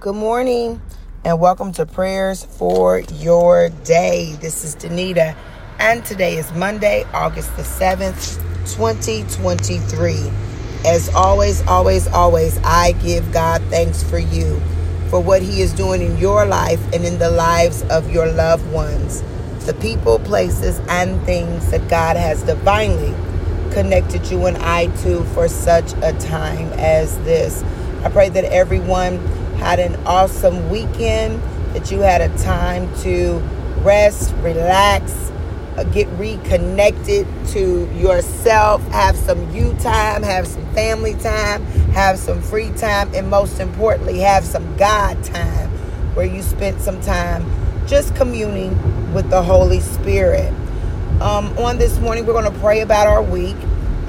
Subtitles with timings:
[0.00, 0.80] Good morning
[1.26, 4.34] and welcome to prayers for your day.
[4.40, 5.36] This is Danita
[5.78, 8.36] and today is Monday, August the 7th,
[8.74, 10.32] 2023.
[10.86, 14.58] As always, always, always, I give God thanks for you,
[15.10, 18.72] for what He is doing in your life and in the lives of your loved
[18.72, 19.22] ones,
[19.66, 23.14] the people, places, and things that God has divinely
[23.74, 27.62] connected you and I to for such a time as this.
[28.02, 29.18] I pray that everyone
[29.60, 31.40] had an awesome weekend,
[31.74, 33.38] that you had a time to
[33.82, 35.30] rest, relax,
[35.76, 41.62] uh, get reconnected to yourself, have some you time, have some family time,
[41.92, 45.68] have some free time, and most importantly, have some God time
[46.14, 47.44] where you spent some time
[47.86, 48.72] just communing
[49.12, 50.52] with the Holy Spirit.
[51.20, 53.56] Um, on this morning, we're going to pray about our week.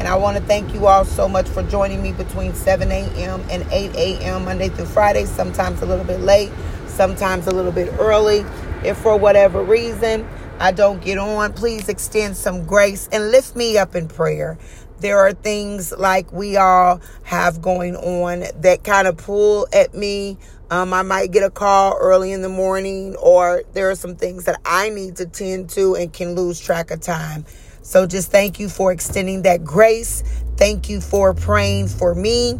[0.02, 3.46] And I want to thank you all so much for joining me between 7 a.m.
[3.52, 4.46] and 8 a.m.
[4.46, 6.52] Monday through Friday, sometimes a little bit late,
[6.88, 8.44] sometimes a little bit early.
[8.84, 10.28] If for whatever reason
[10.58, 14.58] I don't get on, please extend some grace and lift me up in prayer.
[15.02, 20.40] There are things like we all have going on that kind of pull at me.
[20.72, 24.46] Um, I might get a call early in the morning, or there are some things
[24.46, 27.46] that I need to tend to and can lose track of time.
[27.82, 30.24] So just thank you for extending that grace.
[30.58, 32.60] Thank you for praying for me.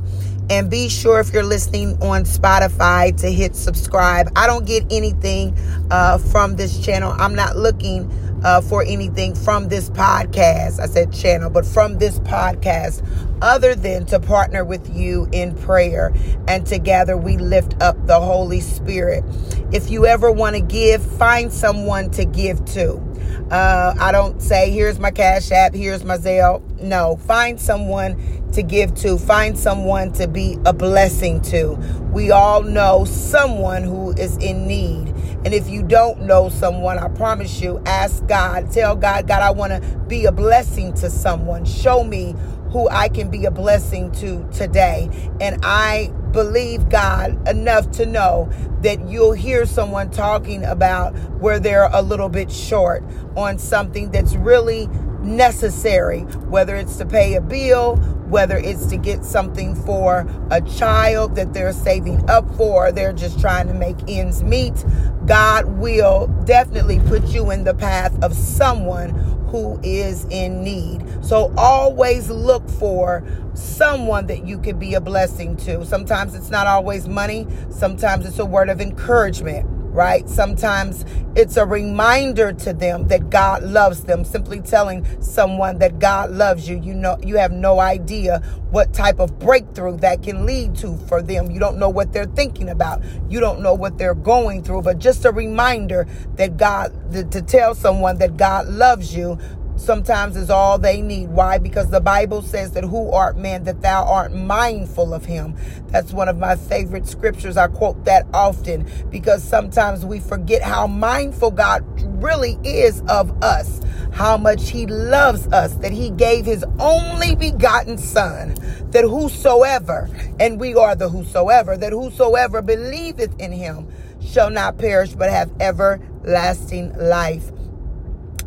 [0.50, 4.30] And be sure if you're listening on Spotify to hit subscribe.
[4.36, 5.58] I don't get anything
[5.90, 7.14] uh, from this channel.
[7.18, 8.12] I'm not looking
[8.44, 10.80] uh, for anything from this podcast.
[10.80, 13.06] I said channel, but from this podcast,
[13.42, 16.14] other than to partner with you in prayer.
[16.48, 19.24] And together we lift up the Holy Spirit.
[19.72, 23.11] If you ever want to give, find someone to give to.
[23.52, 26.62] Uh, I don't say, here's my Cash App, here's my Zelle.
[26.82, 28.16] No, find someone
[28.54, 31.74] to give to, find someone to be a blessing to.
[32.14, 35.10] We all know someone who is in need.
[35.44, 39.52] And if you don't know someone, I promise you, ask God, tell God, God, I
[39.52, 41.66] want to be a blessing to someone.
[41.66, 42.36] Show me
[42.70, 45.10] who I can be a blessing to today.
[45.42, 48.50] And I believe God enough to know
[48.82, 53.04] that you'll hear someone talking about where they're a little bit short
[53.36, 54.88] on something that's really
[55.22, 57.98] necessary, whether it's to pay a bill,
[58.28, 63.40] whether it's to get something for a child that they're saving up for, they're just
[63.40, 64.86] trying to make ends meet.
[65.26, 69.12] God will definitely put you in the path of someone
[69.52, 71.04] who is in need.
[71.24, 73.24] So always look for
[73.54, 75.86] someone that you could be a blessing to.
[75.86, 80.28] Sometimes it's not always money, sometimes it's a word of encouragement right?
[80.30, 84.26] Sometimes it's a reminder to them that God loves them.
[84.26, 88.40] Simply telling someone that God loves you, you know, you have no idea
[88.72, 91.52] what type of breakthrough that can lead to for them.
[91.52, 93.04] You don't know what they're thinking about.
[93.30, 97.76] You don't know what they're going through, but just a reminder that God, to tell
[97.76, 99.38] someone that God loves you
[99.82, 101.30] sometimes is all they need.
[101.30, 101.58] Why?
[101.58, 105.56] Because the Bible says that who art man that thou art mindful of him.
[105.88, 107.58] That's one of my favorite scriptures.
[107.58, 111.84] I quote that often because sometimes we forget how mindful God
[112.22, 113.82] really is of us,
[114.14, 118.56] how much he loves us, that he gave his only begotten son,
[118.92, 120.10] that whosoever,
[120.40, 123.88] and we are the whosoever, that whosoever believeth in him
[124.22, 127.52] shall not perish but have everlasting life.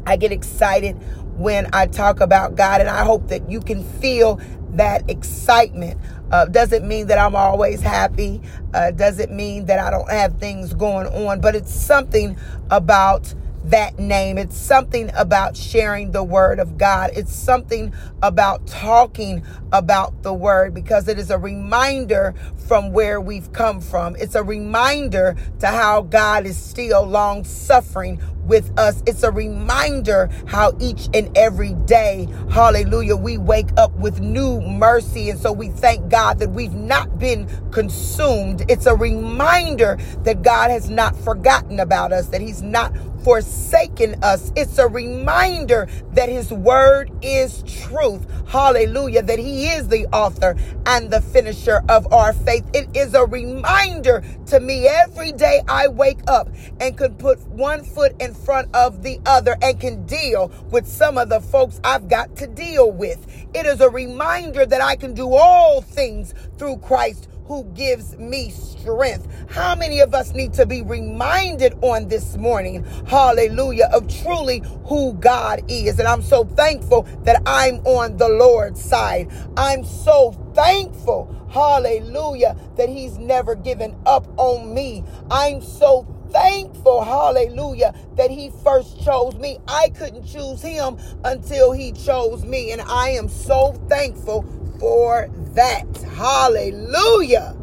[0.07, 1.01] I get excited
[1.37, 4.41] when I talk about God, and I hope that you can feel
[4.71, 6.01] that excitement.
[6.31, 8.41] Uh, doesn't mean that I'm always happy.
[8.73, 12.37] Uh, doesn't mean that I don't have things going on, but it's something
[12.71, 13.35] about
[13.65, 14.39] that name.
[14.39, 17.11] It's something about sharing the word of God.
[17.15, 22.35] It's something about talking about the word because it is a reminder
[22.67, 24.17] from where we've come from.
[24.17, 29.03] It's a reminder to how God is still long suffering with us.
[29.07, 35.31] It's a reminder how each and every day, hallelujah, we wake up with new mercy.
[35.31, 38.65] And so we thank God that we've not been consumed.
[38.69, 42.95] It's a reminder that God has not forgotten about us, that He's not
[43.25, 44.53] forsaken us.
[44.55, 48.27] It's a reminder that His word is truth.
[48.47, 49.23] Hallelujah.
[49.23, 50.57] That He is the author
[50.87, 52.65] and the finisher of our faith.
[52.75, 56.49] It is a reminder to me every day I wake up
[56.79, 61.19] and can put one foot in front of the other and can deal with some
[61.19, 63.27] of the folks I've got to deal with.
[63.55, 68.51] It is a reminder that I can do all things through Christ who gives me
[68.51, 69.29] strength.
[69.51, 75.13] How many of us need to be reminded on this morning, hallelujah, of truly who
[75.15, 75.99] God is?
[75.99, 79.31] And I'm so thankful that I'm on the Lord's side.
[79.57, 85.05] I'm so thankful, hallelujah, that He's never given up on me.
[85.31, 89.59] I'm so thankful, hallelujah, that he first chose me.
[89.69, 92.73] I couldn't choose him until he chose me.
[92.73, 94.45] And I am so thankful
[94.81, 95.87] for that.
[96.17, 97.57] Hallelujah.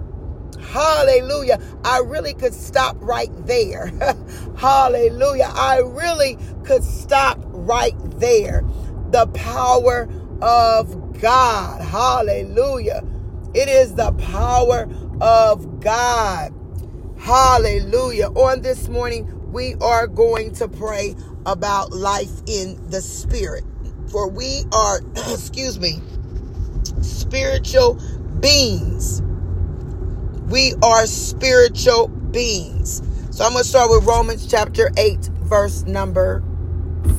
[0.62, 1.60] Hallelujah.
[1.84, 3.92] I really could stop right there.
[4.58, 5.52] Hallelujah.
[5.54, 8.64] I really could stop right there.
[9.10, 10.08] The power
[10.42, 11.82] of God.
[11.82, 13.04] Hallelujah.
[13.54, 14.88] It is the power
[15.20, 16.54] of God.
[17.22, 18.30] Hallelujah.
[18.30, 21.16] On this morning, we are going to pray
[21.46, 23.64] about life in the spirit.
[24.10, 26.02] For we are, excuse me,
[27.02, 28.02] spiritual
[28.40, 29.22] beings.
[30.50, 33.04] We are spiritual beings.
[33.30, 36.44] So I'm going to start with Romans chapter 8, verse number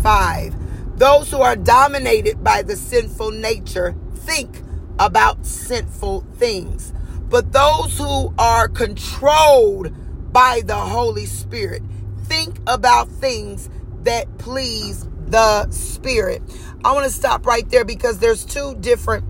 [0.02, 0.98] 5.
[0.98, 4.62] Those who are dominated by the sinful nature think
[4.98, 6.92] about sinful things
[7.32, 9.90] but those who are controlled
[10.34, 11.82] by the Holy Spirit
[12.24, 13.70] think about things
[14.02, 16.42] that please the Spirit.
[16.84, 19.24] I want to stop right there because there's two different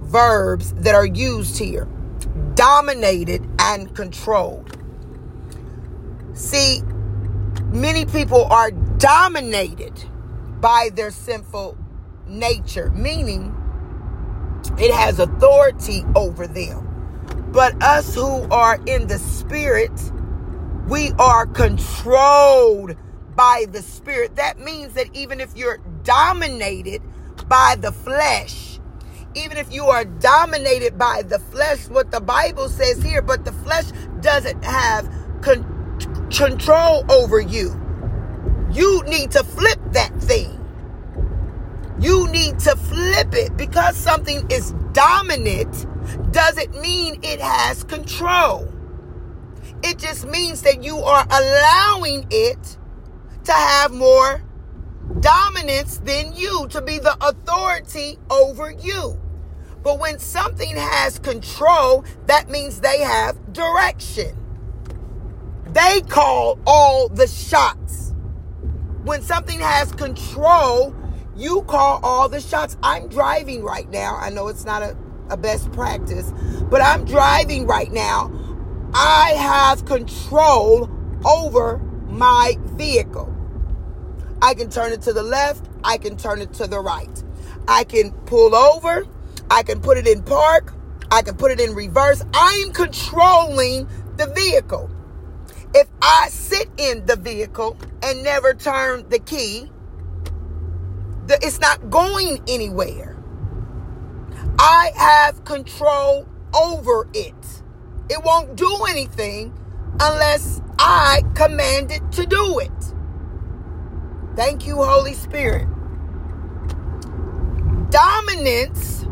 [0.00, 1.86] verbs that are used here
[2.54, 4.78] dominated and controlled.
[6.32, 6.80] See,
[7.66, 10.02] many people are dominated
[10.62, 11.76] by their sinful
[12.26, 13.54] nature, meaning
[14.78, 16.87] it has authority over them.
[17.52, 19.92] But us who are in the spirit,
[20.88, 22.96] we are controlled
[23.36, 24.36] by the spirit.
[24.36, 27.02] That means that even if you're dominated
[27.48, 28.80] by the flesh,
[29.34, 33.52] even if you are dominated by the flesh, what the Bible says here, but the
[33.52, 33.86] flesh
[34.20, 35.08] doesn't have
[35.40, 37.80] con- control over you.
[38.72, 40.57] You need to flip that thing.
[42.00, 45.86] You need to flip it because something is dominant
[46.32, 48.72] doesn't mean it has control.
[49.82, 52.76] It just means that you are allowing it
[53.44, 54.42] to have more
[55.20, 59.20] dominance than you, to be the authority over you.
[59.82, 64.36] But when something has control, that means they have direction.
[65.68, 68.12] They call all the shots.
[69.04, 70.94] When something has control,
[71.38, 72.76] you call all the shots.
[72.82, 74.16] I'm driving right now.
[74.16, 74.96] I know it's not a
[75.30, 76.32] a best practice,
[76.70, 78.32] but I'm driving right now.
[78.94, 80.90] I have control
[81.24, 83.34] over my vehicle.
[84.40, 87.22] I can turn it to the left, I can turn it to the right.
[87.66, 89.06] I can pull over,
[89.50, 90.74] I can put it in park,
[91.10, 92.24] I can put it in reverse.
[92.32, 94.90] I'm controlling the vehicle.
[95.74, 99.70] If I sit in the vehicle and never turn the key,
[101.30, 103.16] it's not going anywhere.
[104.58, 107.62] I have control over it.
[108.08, 109.52] It won't do anything
[110.00, 112.94] unless I command it to do it.
[114.36, 115.68] Thank you, Holy Spirit.
[117.90, 119.04] Dominance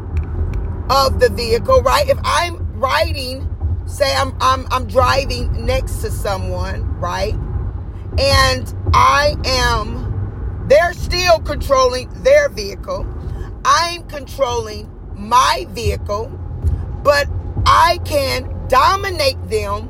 [0.88, 2.08] of the vehicle, right?
[2.08, 3.48] If I'm riding,
[3.86, 7.34] say I'm I'm I'm driving next to someone, right?
[8.18, 10.05] And I am
[10.68, 13.06] they're still controlling their vehicle.
[13.64, 16.28] I'm controlling my vehicle,
[17.02, 17.28] but
[17.66, 19.88] I can dominate them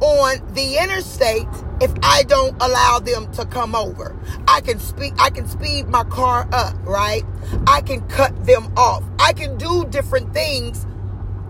[0.00, 1.46] on the interstate
[1.80, 4.16] if I don't allow them to come over.
[4.48, 7.24] I can speed I can speed my car up, right?
[7.66, 9.02] I can cut them off.
[9.18, 10.86] I can do different things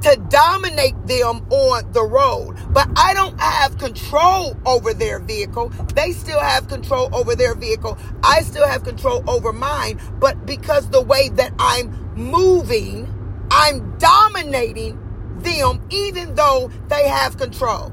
[0.02, 2.56] to dominate them on the road.
[2.70, 5.68] But I don't have control over their vehicle.
[5.94, 7.98] They still have control over their vehicle.
[8.22, 10.00] I still have control over mine.
[10.18, 13.08] But because the way that I'm moving,
[13.50, 14.98] I'm dominating
[15.38, 17.92] them even though they have control.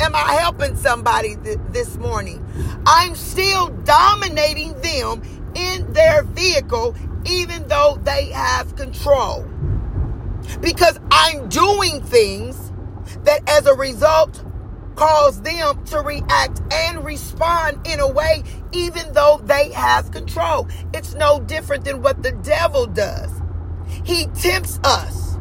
[0.00, 2.44] Am I helping somebody th- this morning?
[2.86, 5.22] I'm still dominating them
[5.54, 9.46] in their vehicle even though they have control.
[10.60, 12.72] Because I'm doing things
[13.24, 14.42] that as a result
[14.96, 20.66] cause them to react and respond in a way even though they have control.
[20.92, 23.30] It's no different than what the devil does.
[24.04, 25.34] He tempts us.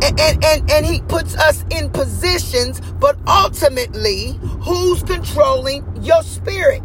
[0.00, 6.84] And, and, and, and he puts us in positions, but ultimately, who's controlling your spirit?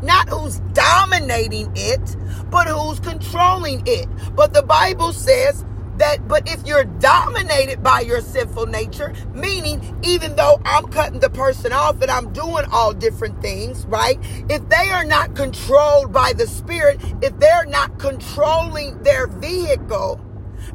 [0.00, 2.16] Not who's dominating it,
[2.50, 4.08] but who's controlling it.
[4.36, 5.64] But the Bible says
[5.98, 11.30] that but if you're dominated by your sinful nature meaning even though i'm cutting the
[11.30, 14.18] person off and i'm doing all different things right
[14.48, 20.20] if they are not controlled by the spirit if they're not controlling their vehicle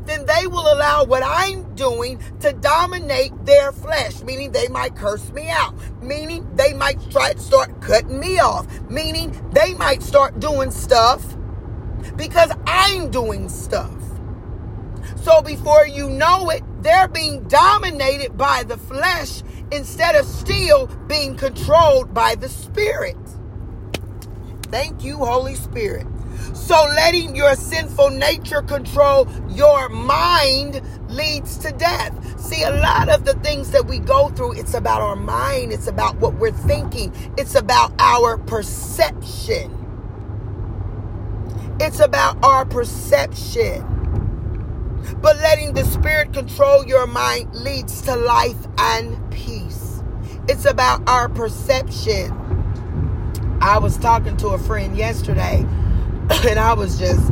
[0.06, 5.32] then they will allow what I'm doing to dominate their flesh, meaning they might curse
[5.32, 10.40] me out, meaning they might try to start cutting me off, meaning they might start
[10.40, 11.36] doing stuff
[12.16, 13.97] because I'm doing stuff.
[15.16, 21.36] So before you know it, they're being dominated by the flesh instead of still being
[21.36, 23.18] controlled by the Spirit.
[24.64, 26.06] Thank you, Holy Spirit.
[26.54, 32.40] So letting your sinful nature control your mind leads to death.
[32.40, 35.88] See, a lot of the things that we go through, it's about our mind, it's
[35.88, 39.74] about what we're thinking, it's about our perception.
[41.80, 43.97] It's about our perception.
[45.16, 50.02] But letting the Spirit control your mind leads to life and peace.
[50.48, 52.32] It's about our perception.
[53.62, 55.58] I was talking to a friend yesterday,
[56.30, 57.32] and I was just,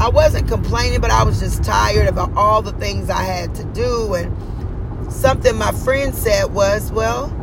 [0.00, 3.64] I wasn't complaining, but I was just tired about all the things I had to
[3.64, 4.14] do.
[4.14, 7.36] And something my friend said was, well,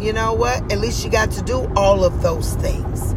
[0.00, 0.70] you know what?
[0.72, 3.14] At least you got to do all of those things.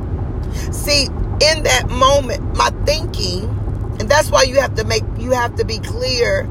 [0.71, 3.49] See, in that moment, my thinking
[3.99, 6.41] and that's why you have to make you have to be clear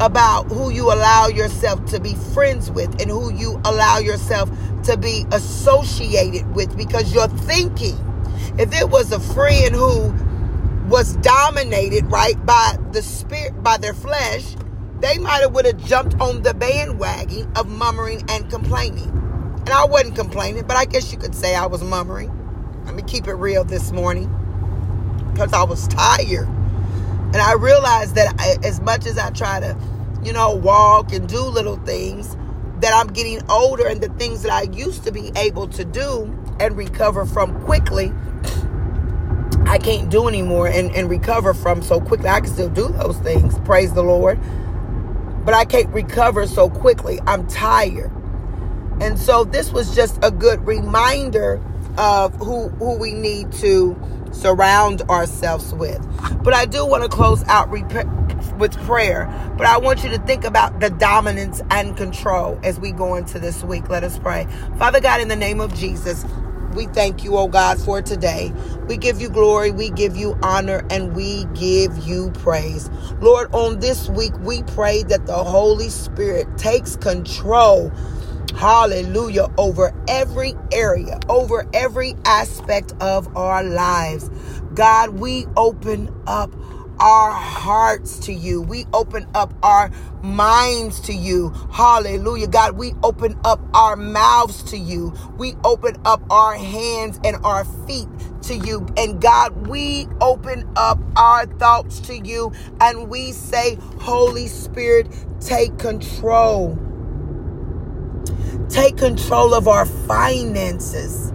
[0.00, 4.50] about who you allow yourself to be friends with and who you allow yourself
[4.82, 7.96] to be associated with because you're thinking
[8.58, 10.12] if it was a friend who
[10.88, 14.56] was dominated right by the spirit by their flesh
[14.98, 19.08] they might have would have jumped on the bandwagon of murmuring and complaining.
[19.60, 22.38] And i wasn't complaining but i guess you could say i was murmuring.
[22.86, 24.28] Let me keep it real this morning
[25.32, 26.48] because i was tired
[27.32, 29.76] and I realized that I, as much as I try to,
[30.22, 32.36] you know, walk and do little things,
[32.80, 36.24] that I'm getting older and the things that I used to be able to do
[36.60, 38.12] and recover from quickly,
[39.66, 42.28] I can't do anymore and, and recover from so quickly.
[42.28, 44.38] I can still do those things, praise the Lord,
[45.44, 47.20] but I can't recover so quickly.
[47.26, 48.10] I'm tired.
[49.00, 51.62] And so this was just a good reminder
[51.96, 53.94] of who who we need to
[54.32, 56.00] surround ourselves with.
[56.42, 59.54] But I do want to close out with prayer.
[59.56, 63.38] But I want you to think about the dominance and control as we go into
[63.38, 63.88] this week.
[63.88, 64.46] Let us pray.
[64.78, 66.24] Father God, in the name of Jesus,
[66.74, 68.50] we thank you, oh God, for today.
[68.88, 72.88] We give you glory, we give you honor, and we give you praise.
[73.20, 77.92] Lord, on this week, we pray that the Holy Spirit takes control
[78.56, 84.30] hallelujah, over every area, over every aspect of our lives.
[84.74, 86.54] God, we open up
[86.98, 88.62] our hearts to you.
[88.62, 89.90] We open up our
[90.22, 91.50] minds to you.
[91.72, 92.46] Hallelujah.
[92.46, 95.12] God, we open up our mouths to you.
[95.36, 98.08] We open up our hands and our feet
[98.42, 98.86] to you.
[98.96, 105.08] And God, we open up our thoughts to you and we say, Holy Spirit,
[105.40, 106.78] take control.
[108.72, 111.30] Take control of our finances.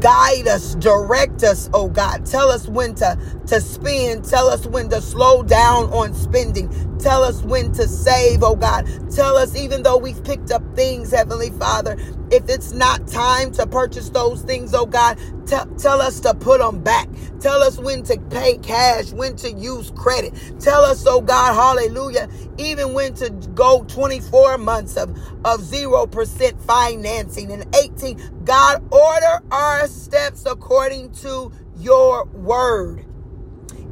[0.00, 2.26] Guide us, direct us, oh God.
[2.26, 3.18] Tell us when to,
[3.48, 4.24] to spend.
[4.24, 6.68] Tell us when to slow down on spending.
[6.98, 8.86] Tell us when to save, oh God.
[9.10, 11.96] Tell us, even though we've picked up things, Heavenly Father,
[12.30, 16.60] if it's not time to purchase those things, oh God, t- tell us to put
[16.60, 17.08] them back.
[17.40, 20.34] Tell us when to pay cash, when to use credit.
[20.60, 22.28] Tell us, oh God, hallelujah,
[22.58, 25.10] even when to go 24 months of,
[25.44, 28.44] of 0% financing and 18.
[28.44, 31.29] God, order our steps according to
[31.78, 33.04] your word.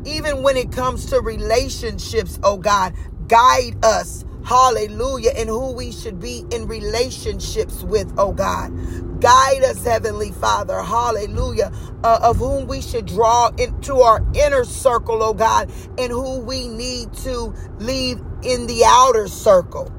[0.04, 2.95] Even when it comes to relationships, oh God,
[3.28, 9.21] guide us hallelujah, and who we should be in relationships with, oh God.
[9.21, 11.71] Guide us, Heavenly Father, hallelujah,
[12.02, 16.66] uh, of whom we should draw into our inner circle, oh God, and who we
[16.68, 19.92] need to leave in the outer circle.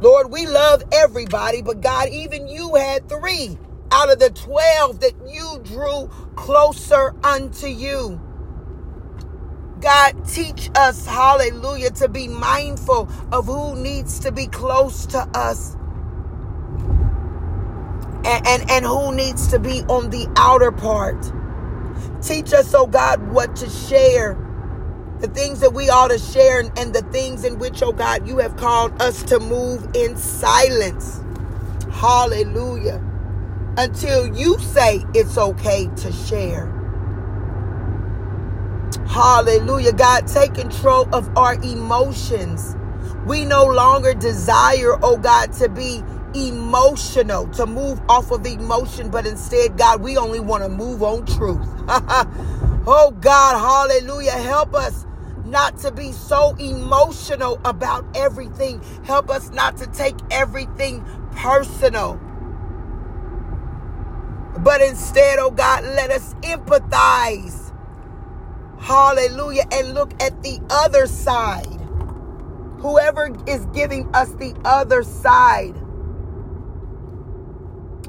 [0.00, 3.58] Lord, we love everybody, but God, even you had three
[3.90, 8.20] out of the 12 that you drew closer unto you.
[9.80, 15.76] God, teach us, hallelujah, to be mindful of who needs to be close to us
[18.24, 21.32] and, and, and who needs to be on the outer part.
[22.22, 24.36] Teach us, oh God, what to share,
[25.20, 28.38] the things that we ought to share, and the things in which, oh God, you
[28.38, 31.20] have called us to move in silence.
[31.92, 33.05] Hallelujah.
[33.78, 36.72] Until you say it's okay to share.
[39.06, 39.92] Hallelujah.
[39.92, 42.74] God, take control of our emotions.
[43.26, 46.02] We no longer desire, oh God, to be
[46.34, 51.26] emotional, to move off of emotion, but instead, God, we only want to move on
[51.26, 51.66] truth.
[52.86, 54.32] oh God, hallelujah.
[54.32, 55.06] Help us
[55.44, 58.82] not to be so emotional about everything.
[59.04, 62.20] Help us not to take everything personal.
[64.58, 67.72] But instead, oh God, let us empathize.
[68.80, 69.64] Hallelujah.
[69.72, 71.66] And look at the other side.
[72.78, 75.74] Whoever is giving us the other side.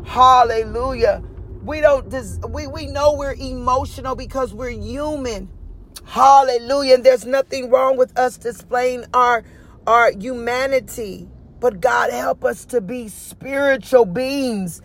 [0.06, 1.24] Hallelujah.
[1.64, 5.50] We don't des- we we know we're emotional because we're human.
[6.06, 6.96] Hallelujah.
[6.96, 9.44] And there's nothing wrong with us displaying our
[9.88, 11.28] our humanity.
[11.60, 14.82] But God help us to be spiritual beings.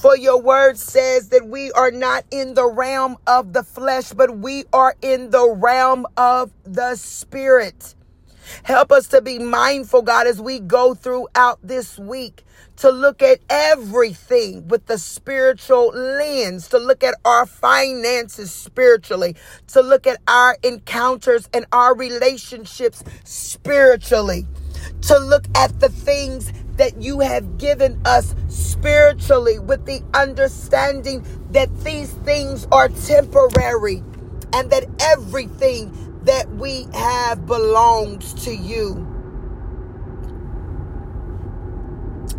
[0.00, 4.38] For your word says that we are not in the realm of the flesh, but
[4.38, 7.94] we are in the realm of the spirit.
[8.62, 12.44] Help us to be mindful, God, as we go throughout this week
[12.76, 19.82] to look at everything with the spiritual lens, to look at our finances spiritually, to
[19.82, 24.46] look at our encounters and our relationships spiritually,
[25.02, 31.68] to look at the things that you have given us spiritually with the understanding that
[31.84, 34.02] these things are temporary
[34.54, 39.06] and that everything that we have belongs to you.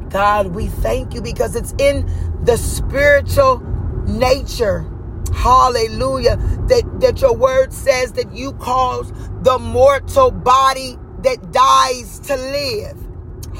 [0.10, 2.10] God, we thank you because it's in
[2.44, 3.60] the spiritual
[4.08, 4.90] nature.
[5.36, 6.38] Hallelujah.
[6.68, 13.01] That, that your word says that you cause the mortal body that dies to live.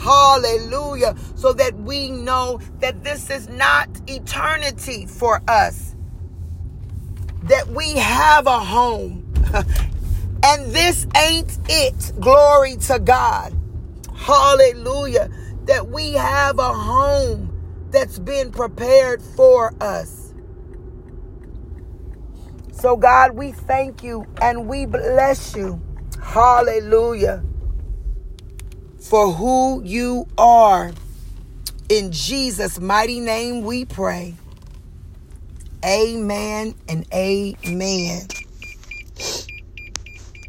[0.02, 1.16] Hallelujah.
[1.36, 5.96] So that we know that this is not eternity for us.
[7.44, 9.32] That we have a home.
[10.44, 12.14] and this ain't it.
[12.20, 13.56] Glory to God.
[14.16, 15.30] Hallelujah
[15.66, 17.50] that we have a home
[17.92, 20.34] that's been prepared for us.
[22.74, 25.82] So, God, we thank you and we bless you.
[26.22, 27.44] Hallelujah.
[29.12, 30.94] For who you are.
[31.90, 34.36] In Jesus' mighty name we pray.
[35.84, 38.28] Amen and amen.